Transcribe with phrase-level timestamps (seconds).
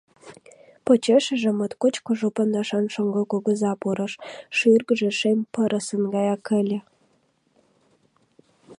[0.85, 4.13] Почешыже моткоч кужу пондашан шоҥго кугыза пурыш,
[4.57, 6.79] шӱргыжӧ шем пырысын гаяк ыле.